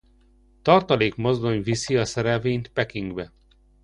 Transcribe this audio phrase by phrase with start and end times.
[0.61, 3.31] Tartalék mozdony viszi a szerelvényt Pekingbe.